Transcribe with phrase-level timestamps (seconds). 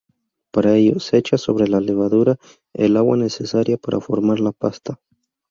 [0.51, 2.37] Para ello, se echa sobre la levadura
[2.73, 4.99] el agua necesaria para formar la pasta.